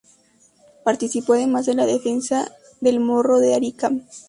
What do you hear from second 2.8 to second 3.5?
del Morro